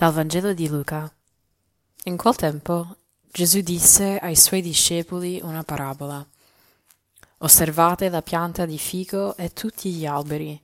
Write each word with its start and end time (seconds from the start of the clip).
Dal 0.00 0.14
Vangelo 0.14 0.54
di 0.54 0.66
Luca. 0.66 1.12
In 2.04 2.16
quel 2.16 2.34
tempo 2.34 2.96
Gesù 3.30 3.60
disse 3.60 4.16
ai 4.16 4.34
suoi 4.34 4.62
discepoli 4.62 5.40
una 5.42 5.62
parabola. 5.62 6.26
Osservate 7.36 8.08
la 8.08 8.22
pianta 8.22 8.64
di 8.64 8.78
fico 8.78 9.36
e 9.36 9.52
tutti 9.52 9.92
gli 9.92 10.06
alberi. 10.06 10.58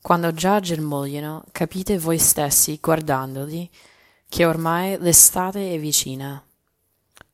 Quando 0.00 0.32
già 0.32 0.58
germogliano, 0.58 1.44
capite 1.52 2.00
voi 2.00 2.18
stessi, 2.18 2.80
guardandoli, 2.82 3.70
che 4.28 4.44
ormai 4.44 4.98
l'estate 4.98 5.72
è 5.72 5.78
vicina. 5.78 6.44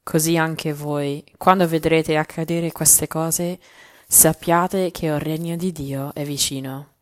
Così 0.03 0.37
anche 0.37 0.75
voi, 0.75 1.25
quando 1.39 1.67
vedrete 1.67 2.19
accadere 2.19 2.71
queste 2.71 3.07
cose, 3.07 3.59
sappiate 4.07 4.91
che 4.91 5.07
il 5.07 5.19
regno 5.19 5.57
di 5.57 5.73
Dio 5.73 6.13
è 6.13 6.23
vicino. 6.27 6.97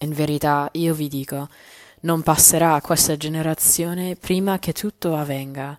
In 0.00 0.12
verità 0.12 0.68
io 0.72 0.92
vi 0.92 1.08
dico, 1.08 1.48
non 2.00 2.22
passerà 2.22 2.80
questa 2.80 3.16
generazione 3.16 4.16
prima 4.16 4.58
che 4.58 4.72
tutto 4.72 5.16
avvenga. 5.16 5.78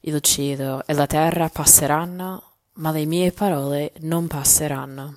Il 0.00 0.20
cielo 0.20 0.82
e 0.86 0.94
la 0.94 1.06
terra 1.06 1.48
passeranno, 1.48 2.42
ma 2.74 2.90
le 2.90 3.04
mie 3.04 3.32
parole 3.32 3.92
non 4.00 4.26
passeranno. 4.26 5.16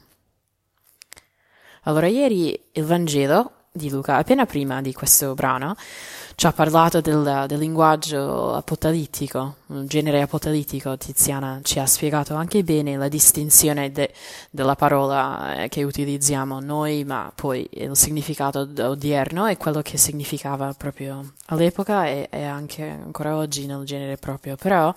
Allora, 1.84 2.08
ieri 2.08 2.70
il 2.72 2.84
Vangelo 2.84 3.52
di 3.76 3.90
Luca, 3.90 4.18
appena 4.18 4.46
prima 4.46 4.84
di 4.84 4.94
questo 4.94 5.34
brano, 5.34 5.76
ci 6.36 6.46
ha 6.46 6.52
parlato 6.52 7.02
del, 7.02 7.46
del, 7.48 7.58
linguaggio 7.58 8.54
apocalittico, 8.54 9.56
un 9.68 9.88
genere 9.88 10.22
apocalittico. 10.22 10.96
Tiziana 10.96 11.60
ci 11.64 11.80
ha 11.80 11.86
spiegato 11.88 12.36
anche 12.36 12.64
bene 12.64 12.96
la 12.98 13.08
distinzione 13.08 13.92
de, 13.92 14.14
della 14.52 14.76
parola 14.76 15.64
eh, 15.64 15.70
che 15.70 15.82
utilizziamo 15.82 16.60
noi, 16.60 17.04
ma 17.04 17.32
poi 17.34 17.68
il 17.72 17.98
significato 17.98 18.70
odierno 18.78 19.48
è 19.48 19.58
quello 19.58 19.82
che 19.82 19.98
significava 19.98 20.72
proprio 20.78 21.34
all'epoca 21.48 22.06
e, 22.06 22.28
e 22.30 22.44
anche 22.44 22.88
ancora 22.88 23.36
oggi 23.36 23.66
nel 23.66 23.86
genere 23.86 24.18
proprio. 24.18 24.56
Però 24.56 24.94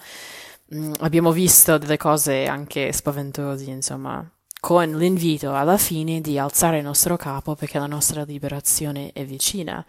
mh, 0.66 0.78
mm, 0.78 0.92
abbiamo 1.00 1.32
visto 1.32 1.78
delle 1.78 1.96
cose 1.96 2.44
anche 2.46 2.92
spaventose, 2.92 3.70
insomma 3.70 4.22
con 4.60 4.96
l'invito 4.96 5.54
alla 5.54 5.76
fine 5.76 6.20
di 6.20 6.38
alzare 6.38 6.78
il 6.78 6.84
nostro 6.84 7.16
capo 7.16 7.54
perché 7.54 7.78
la 7.78 7.86
nostra 7.86 8.24
liberazione 8.24 9.12
è 9.12 9.24
vicina. 9.24 9.84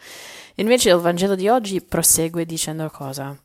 Invece 0.55 0.89
il 0.89 0.97
Vangelo 0.97 1.35
di 1.35 1.47
oggi 1.47 1.81
prosegue 1.81 2.45
dicendo 2.45 2.89
cosa? 2.89 3.35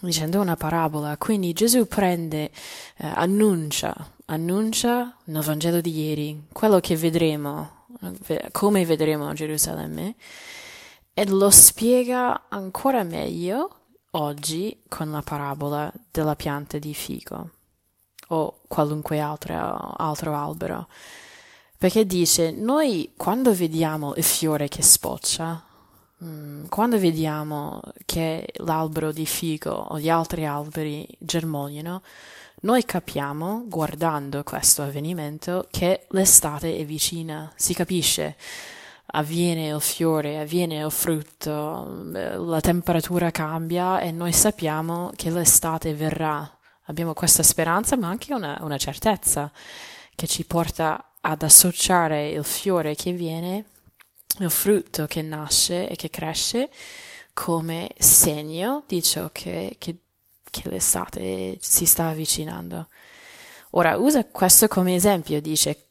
Dicendo 0.00 0.40
una 0.40 0.56
parabola. 0.56 1.16
Quindi 1.16 1.52
Gesù 1.52 1.86
prende, 1.86 2.50
eh, 2.98 3.06
annuncia, 3.06 3.94
annuncia 4.26 5.16
nel 5.24 5.42
Vangelo 5.42 5.80
di 5.80 5.98
ieri 5.98 6.46
quello 6.52 6.80
che 6.80 6.96
vedremo, 6.96 7.86
come 8.52 8.84
vedremo 8.84 9.32
Gerusalemme, 9.32 10.14
e 11.12 11.26
lo 11.26 11.50
spiega 11.50 12.46
ancora 12.48 13.02
meglio 13.02 13.76
oggi 14.12 14.82
con 14.88 15.10
la 15.10 15.22
parabola 15.22 15.92
della 16.10 16.36
pianta 16.36 16.78
di 16.78 16.94
fico 16.94 17.50
o 18.32 18.60
qualunque 18.66 19.20
altro, 19.20 19.54
altro 19.96 20.34
albero. 20.34 20.88
Perché 21.76 22.04
dice, 22.04 22.50
noi 22.50 23.12
quando 23.16 23.54
vediamo 23.54 24.14
il 24.16 24.22
fiore 24.22 24.68
che 24.68 24.82
spoccia, 24.82 25.62
mm, 26.22 26.66
quando 26.66 26.98
vediamo 26.98 27.80
che 28.04 28.52
l'albero 28.58 29.12
di 29.12 29.24
fico 29.26 29.70
o 29.70 29.98
gli 29.98 30.10
altri 30.10 30.44
alberi 30.44 31.06
germogliano, 31.18 32.02
noi 32.62 32.84
capiamo, 32.84 33.64
guardando 33.66 34.42
questo 34.42 34.82
avvenimento, 34.82 35.66
che 35.70 36.06
l'estate 36.10 36.76
è 36.76 36.84
vicina, 36.84 37.50
si 37.56 37.72
capisce. 37.72 38.36
Avviene 39.12 39.68
il 39.68 39.80
fiore, 39.80 40.38
avviene 40.38 40.84
il 40.84 40.90
frutto, 40.90 42.04
la 42.12 42.60
temperatura 42.60 43.30
cambia 43.30 44.00
e 44.00 44.12
noi 44.12 44.32
sappiamo 44.32 45.10
che 45.16 45.30
l'estate 45.30 45.94
verrà 45.94 46.48
abbiamo 46.90 47.14
questa 47.14 47.42
speranza, 47.42 47.96
ma 47.96 48.08
anche 48.08 48.34
una, 48.34 48.58
una 48.60 48.76
certezza 48.76 49.50
che 50.14 50.26
ci 50.26 50.44
porta 50.44 51.12
ad 51.20 51.42
associare 51.42 52.30
il 52.30 52.44
fiore 52.44 52.94
che 52.94 53.12
viene, 53.12 53.64
il 54.38 54.50
frutto 54.50 55.06
che 55.06 55.22
nasce 55.22 55.88
e 55.88 55.96
che 55.96 56.10
cresce, 56.10 56.68
come 57.32 57.90
segno 57.98 58.84
di 58.86 59.02
ciò 59.02 59.30
che, 59.32 59.76
che, 59.78 59.96
che 60.50 60.68
l'estate 60.68 61.56
si 61.60 61.86
sta 61.86 62.08
avvicinando. 62.08 62.88
Ora 63.70 63.96
usa 63.96 64.24
questo 64.26 64.68
come 64.68 64.94
esempio, 64.94 65.40
dice 65.40 65.86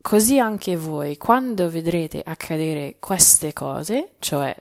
così 0.00 0.38
anche 0.38 0.76
voi, 0.76 1.16
quando 1.16 1.70
vedrete 1.70 2.22
accadere 2.24 2.96
queste 2.98 3.52
cose, 3.52 4.14
cioè 4.18 4.54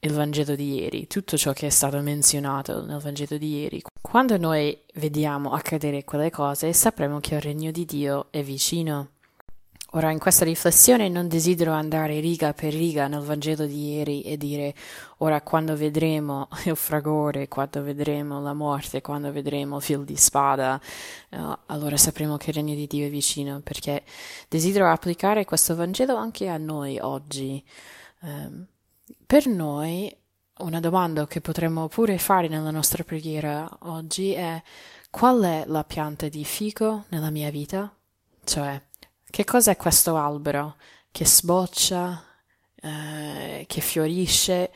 il 0.00 0.12
Vangelo 0.12 0.54
di 0.54 0.74
ieri, 0.74 1.06
tutto 1.08 1.36
ciò 1.36 1.52
che 1.52 1.66
è 1.66 1.70
stato 1.70 2.00
menzionato 2.00 2.84
nel 2.84 3.00
Vangelo 3.00 3.36
di 3.36 3.60
ieri. 3.60 3.82
Quando 4.00 4.36
noi 4.38 4.78
vediamo 4.94 5.52
accadere 5.52 6.04
quelle 6.04 6.30
cose, 6.30 6.72
sapremo 6.72 7.18
che 7.20 7.34
il 7.34 7.40
regno 7.40 7.70
di 7.70 7.84
Dio 7.84 8.28
è 8.30 8.42
vicino. 8.42 9.10
Ora, 9.92 10.10
in 10.10 10.18
questa 10.18 10.44
riflessione 10.44 11.08
non 11.08 11.28
desidero 11.28 11.72
andare 11.72 12.20
riga 12.20 12.52
per 12.52 12.74
riga 12.74 13.08
nel 13.08 13.22
Vangelo 13.22 13.64
di 13.64 13.94
ieri 13.94 14.20
e 14.22 14.36
dire, 14.36 14.74
ora 15.18 15.40
quando 15.40 15.74
vedremo 15.76 16.48
il 16.66 16.76
fragore, 16.76 17.48
quando 17.48 17.82
vedremo 17.82 18.40
la 18.40 18.52
morte, 18.52 19.00
quando 19.00 19.32
vedremo 19.32 19.76
il 19.76 19.82
fil 19.82 20.04
di 20.04 20.16
spada, 20.16 20.78
uh, 21.30 21.56
allora 21.66 21.96
sapremo 21.96 22.36
che 22.36 22.50
il 22.50 22.56
regno 22.56 22.74
di 22.74 22.86
Dio 22.86 23.06
è 23.06 23.10
vicino, 23.10 23.60
perché 23.64 24.04
desidero 24.48 24.90
applicare 24.90 25.46
questo 25.46 25.74
Vangelo 25.74 26.16
anche 26.16 26.48
a 26.48 26.58
noi 26.58 26.98
oggi. 27.00 27.64
Um, 28.20 28.66
per 29.28 29.46
noi 29.46 30.10
una 30.60 30.80
domanda 30.80 31.26
che 31.26 31.42
potremmo 31.42 31.86
pure 31.88 32.16
fare 32.16 32.48
nella 32.48 32.70
nostra 32.70 33.04
preghiera 33.04 33.68
oggi 33.80 34.32
è 34.32 34.62
qual 35.10 35.42
è 35.42 35.64
la 35.66 35.84
pianta 35.84 36.28
di 36.28 36.46
fico 36.46 37.04
nella 37.08 37.28
mia 37.28 37.50
vita? 37.50 37.94
Cioè, 38.42 38.80
che 39.28 39.44
cos'è 39.44 39.76
questo 39.76 40.16
albero 40.16 40.76
che 41.10 41.26
sboccia, 41.26 42.24
eh, 42.76 43.66
che 43.68 43.80
fiorisce, 43.82 44.72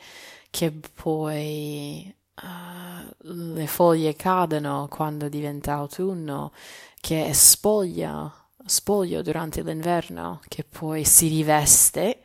che 0.51 0.71
poi 0.71 2.15
uh, 2.43 3.53
le 3.53 3.65
foglie 3.65 4.15
cadono 4.15 4.87
quando 4.87 5.29
diventa 5.29 5.73
autunno, 5.73 6.51
che 7.01 7.33
spoglia, 7.33 8.31
spoglio 8.63 9.23
durante 9.23 9.63
l'inverno, 9.63 10.41
che 10.47 10.63
poi 10.63 11.05
si 11.05 11.27
riveste 11.27 12.21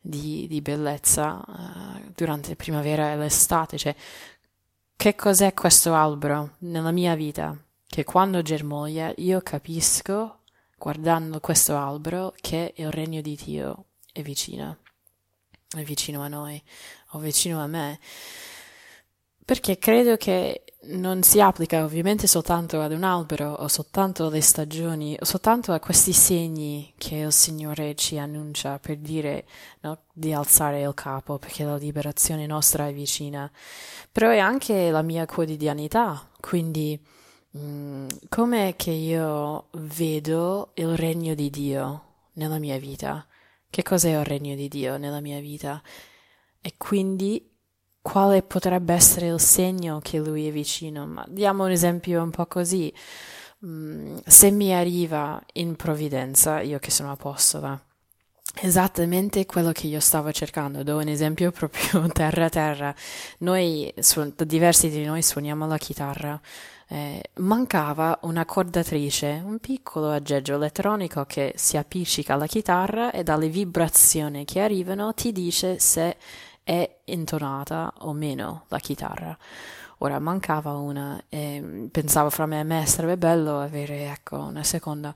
di, 0.00 0.46
di 0.48 0.60
bellezza 0.60 1.42
uh, 1.46 2.12
durante 2.14 2.50
la 2.50 2.56
primavera 2.56 3.12
e 3.12 3.16
l'estate. 3.16 3.76
Cioè, 3.76 3.94
che 4.96 5.14
cos'è 5.14 5.54
questo 5.54 5.94
albero 5.94 6.56
nella 6.58 6.90
mia 6.90 7.14
vita? 7.14 7.56
Che 7.86 8.04
quando 8.04 8.42
germoglia 8.42 9.12
io 9.16 9.40
capisco, 9.40 10.40
guardando 10.76 11.40
questo 11.40 11.76
albero, 11.76 12.34
che 12.40 12.72
il 12.76 12.90
regno 12.90 13.20
di 13.20 13.38
Dio 13.42 13.86
è 14.12 14.22
vicino, 14.22 14.78
è 15.76 15.82
vicino 15.82 16.22
a 16.22 16.28
noi, 16.28 16.62
o 17.10 17.18
vicino 17.18 17.60
a 17.60 17.66
me. 17.66 17.98
Perché 19.50 19.78
credo 19.78 20.16
che 20.16 20.62
non 20.90 21.24
si 21.24 21.40
applica 21.40 21.82
ovviamente 21.82 22.28
soltanto 22.28 22.80
ad 22.80 22.92
un 22.92 23.02
albero 23.02 23.50
o 23.50 23.66
soltanto 23.66 24.26
alle 24.26 24.42
stagioni 24.42 25.16
o 25.18 25.24
soltanto 25.24 25.72
a 25.72 25.80
questi 25.80 26.12
segni 26.12 26.94
che 26.96 27.16
il 27.16 27.32
Signore 27.32 27.96
ci 27.96 28.16
annuncia 28.16 28.78
per 28.78 28.98
dire 28.98 29.44
no, 29.80 30.02
di 30.12 30.32
alzare 30.32 30.82
il 30.82 30.94
capo 30.94 31.38
perché 31.38 31.64
la 31.64 31.74
liberazione 31.74 32.46
nostra 32.46 32.86
è 32.86 32.92
vicina, 32.92 33.50
però 34.12 34.30
è 34.30 34.38
anche 34.38 34.88
la 34.92 35.02
mia 35.02 35.26
quotidianità, 35.26 36.30
quindi 36.38 37.04
mm, 37.58 38.06
com'è 38.28 38.76
che 38.76 38.92
io 38.92 39.66
vedo 39.72 40.70
il 40.74 40.96
regno 40.96 41.34
di 41.34 41.50
Dio 41.50 42.04
nella 42.34 42.60
mia 42.60 42.78
vita? 42.78 43.26
Che 43.68 43.82
cos'è 43.82 44.10
il 44.16 44.24
regno 44.24 44.54
di 44.54 44.68
Dio 44.68 44.96
nella 44.96 45.20
mia 45.20 45.40
vita? 45.40 45.82
E 46.62 46.74
quindi 46.76 47.49
quale 48.02 48.42
potrebbe 48.42 48.94
essere 48.94 49.28
il 49.28 49.40
segno 49.40 50.00
che 50.02 50.18
lui 50.18 50.48
è 50.48 50.52
vicino. 50.52 51.06
Ma 51.06 51.24
diamo 51.28 51.64
un 51.64 51.70
esempio 51.70 52.22
un 52.22 52.30
po' 52.30 52.46
così. 52.46 52.92
Mm, 53.64 54.16
se 54.24 54.50
mi 54.50 54.74
arriva 54.74 55.40
in 55.54 55.76
provvidenza, 55.76 56.60
io 56.60 56.78
che 56.78 56.90
sono 56.90 57.12
apostola, 57.12 57.78
esattamente 58.62 59.46
quello 59.46 59.72
che 59.72 59.86
io 59.86 60.00
stavo 60.00 60.32
cercando, 60.32 60.82
do 60.82 60.96
un 60.96 61.08
esempio 61.08 61.50
proprio 61.52 62.06
terra 62.08 62.46
a 62.46 62.48
terra. 62.48 62.94
Noi, 63.38 63.92
su, 63.98 64.32
diversi 64.44 64.88
di 64.88 65.04
noi 65.04 65.22
suoniamo 65.22 65.66
la 65.66 65.78
chitarra. 65.78 66.40
Eh, 66.92 67.22
mancava 67.34 68.18
una 68.22 68.44
cordatrice, 68.44 69.40
un 69.44 69.60
piccolo 69.60 70.10
aggeggio 70.10 70.56
elettronico 70.56 71.24
che 71.24 71.52
si 71.54 71.76
appiccica 71.76 72.34
alla 72.34 72.46
chitarra 72.46 73.12
e 73.12 73.22
dalle 73.22 73.48
vibrazioni 73.48 74.44
che 74.44 74.58
arrivano 74.58 75.14
ti 75.14 75.30
dice 75.30 75.78
se 75.78 76.16
è 76.62 76.98
intonata 77.04 77.92
o 77.98 78.12
meno 78.12 78.64
la 78.68 78.78
chitarra. 78.78 79.36
Ora 79.98 80.18
mancava 80.18 80.72
una 80.72 81.22
e 81.28 81.88
pensavo 81.90 82.30
fra 82.30 82.46
me 82.46 82.60
e 82.60 82.64
me 82.64 82.86
sarebbe 82.86 83.18
bello 83.18 83.60
avere 83.60 84.10
ecco 84.10 84.36
una 84.38 84.62
seconda 84.62 85.14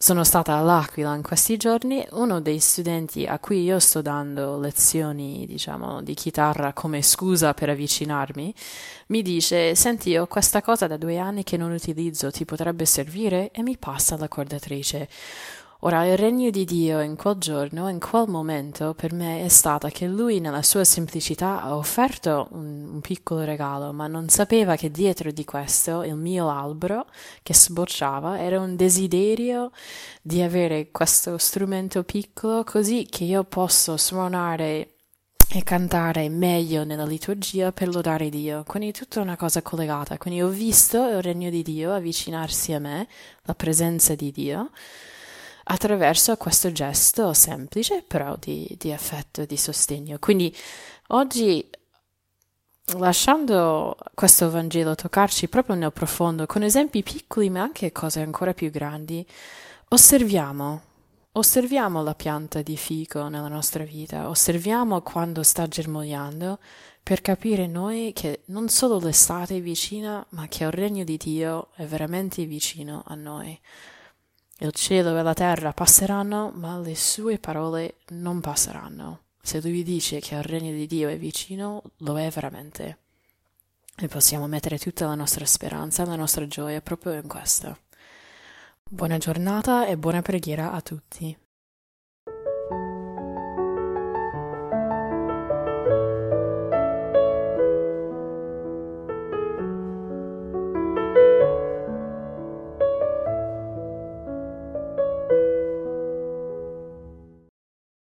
sono 0.00 0.22
stata 0.22 0.54
all'Aquila 0.54 1.16
in 1.16 1.22
questi 1.22 1.56
giorni, 1.56 2.06
uno 2.12 2.40
dei 2.40 2.60
studenti 2.60 3.26
a 3.26 3.40
cui 3.40 3.64
io 3.64 3.80
sto 3.80 4.00
dando 4.00 4.56
lezioni, 4.56 5.44
diciamo, 5.44 6.02
di 6.02 6.14
chitarra 6.14 6.72
come 6.72 7.02
scusa 7.02 7.52
per 7.52 7.70
avvicinarmi, 7.70 8.54
mi 9.08 9.22
dice, 9.22 9.74
senti, 9.74 10.16
ho 10.16 10.28
questa 10.28 10.62
cosa 10.62 10.86
da 10.86 10.96
due 10.96 11.18
anni 11.18 11.42
che 11.42 11.56
non 11.56 11.72
utilizzo, 11.72 12.30
ti 12.30 12.44
potrebbe 12.44 12.86
servire? 12.86 13.50
E 13.50 13.62
mi 13.62 13.76
passa 13.76 14.16
la 14.16 14.28
cordatrice. 14.28 15.08
Ora, 15.82 16.04
il 16.06 16.16
regno 16.16 16.50
di 16.50 16.64
Dio 16.64 17.00
in 17.02 17.14
quel 17.14 17.36
giorno, 17.36 17.88
in 17.88 18.00
quel 18.00 18.26
momento, 18.26 18.94
per 18.94 19.12
me 19.12 19.44
è 19.44 19.48
stata 19.48 19.90
che 19.90 20.08
lui, 20.08 20.40
nella 20.40 20.64
sua 20.64 20.82
semplicità, 20.82 21.62
ha 21.62 21.76
offerto 21.76 22.48
un, 22.50 22.94
un, 22.94 23.00
piccolo 23.00 23.44
regalo, 23.44 23.92
ma 23.92 24.08
non 24.08 24.28
sapeva 24.28 24.74
che 24.74 24.90
dietro 24.90 25.30
di 25.30 25.44
questo, 25.44 26.02
il 26.02 26.16
mio 26.16 26.50
albero 26.50 27.06
che 27.44 27.54
sbocciava, 27.54 28.40
era 28.40 28.58
un 28.58 28.74
desiderio 28.74 29.70
di 30.20 30.42
avere 30.42 30.90
questo 30.90 31.38
strumento 31.38 32.02
piccolo 32.02 32.64
così 32.64 33.06
che 33.08 33.22
io 33.22 33.44
posso 33.44 33.96
suonare 33.96 34.94
e 35.48 35.62
cantare 35.62 36.28
meglio 36.28 36.82
nella 36.82 37.06
liturgia 37.06 37.70
per 37.70 37.86
lodare 37.86 38.30
Dio. 38.30 38.64
Quindi 38.66 38.88
è 38.88 38.92
tutta 38.92 39.20
una 39.20 39.36
cosa 39.36 39.62
collegata. 39.62 40.18
Quindi 40.18 40.42
ho 40.42 40.48
visto 40.48 41.06
il 41.06 41.22
regno 41.22 41.50
di 41.50 41.62
Dio 41.62 41.94
avvicinarsi 41.94 42.72
a 42.72 42.80
me, 42.80 43.06
la 43.42 43.54
presenza 43.54 44.16
di 44.16 44.32
Dio 44.32 44.70
attraverso 45.70 46.36
questo 46.36 46.72
gesto 46.72 47.32
semplice 47.32 48.02
però 48.06 48.36
di, 48.38 48.74
di 48.78 48.92
affetto 48.92 49.42
e 49.42 49.46
di 49.46 49.56
sostegno. 49.56 50.18
Quindi 50.18 50.54
oggi 51.08 51.68
lasciando 52.96 53.96
questo 54.14 54.50
Vangelo 54.50 54.94
toccarci 54.94 55.48
proprio 55.48 55.76
nel 55.76 55.92
profondo, 55.92 56.46
con 56.46 56.62
esempi 56.62 57.02
piccoli 57.02 57.50
ma 57.50 57.62
anche 57.62 57.92
cose 57.92 58.20
ancora 58.20 58.54
più 58.54 58.70
grandi, 58.70 59.26
osserviamo, 59.88 60.82
osserviamo 61.32 62.02
la 62.02 62.14
pianta 62.14 62.62
di 62.62 62.76
fico 62.76 63.28
nella 63.28 63.48
nostra 63.48 63.84
vita, 63.84 64.28
osserviamo 64.28 65.02
quando 65.02 65.42
sta 65.42 65.68
germogliando 65.68 66.58
per 67.02 67.20
capire 67.20 67.66
noi 67.66 68.12
che 68.14 68.42
non 68.46 68.68
solo 68.68 68.98
l'estate 68.98 69.56
è 69.56 69.60
vicina, 69.60 70.24
ma 70.30 70.46
che 70.46 70.64
il 70.64 70.70
regno 70.70 71.04
di 71.04 71.16
Dio 71.16 71.68
è 71.74 71.84
veramente 71.84 72.44
vicino 72.44 73.02
a 73.06 73.14
noi. 73.14 73.58
Il 74.60 74.72
cielo 74.72 75.16
e 75.16 75.22
la 75.22 75.34
terra 75.34 75.72
passeranno, 75.72 76.50
ma 76.52 76.78
le 76.78 76.96
sue 76.96 77.38
parole 77.38 77.98
non 78.08 78.40
passeranno. 78.40 79.20
Se 79.40 79.60
lui 79.60 79.84
dice 79.84 80.18
che 80.18 80.34
il 80.34 80.42
regno 80.42 80.72
di 80.72 80.86
Dio 80.86 81.08
è 81.08 81.16
vicino, 81.16 81.82
lo 81.98 82.18
è 82.18 82.28
veramente. 82.28 82.98
E 83.96 84.08
possiamo 84.08 84.48
mettere 84.48 84.78
tutta 84.78 85.06
la 85.06 85.14
nostra 85.14 85.44
speranza 85.44 86.04
la 86.04 86.16
nostra 86.16 86.46
gioia 86.48 86.80
proprio 86.80 87.12
in 87.12 87.28
questo. 87.28 87.78
Buona 88.82 89.18
giornata 89.18 89.86
e 89.86 89.96
buona 89.96 90.22
preghiera 90.22 90.72
a 90.72 90.80
tutti. 90.80 91.36